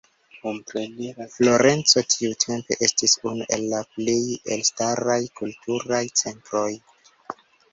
Florenco 1.33 2.01
tiutempe 2.13 2.77
estis 2.87 3.13
unu 3.33 3.47
el 3.59 3.67
la 3.75 3.83
plej 3.99 4.17
elstaraj 4.57 5.21
kulturaj 5.43 6.03
centroj. 6.25 6.69